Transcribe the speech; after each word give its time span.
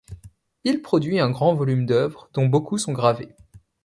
Il 0.63 0.81
produit 0.81 1.19
un 1.19 1.29
grand 1.29 1.53
volume 1.53 1.85
d'œuvres, 1.85 2.27
dont 2.33 2.47
beaucoup 2.47 2.79
sont 2.79 2.91
gravés. 2.91 3.35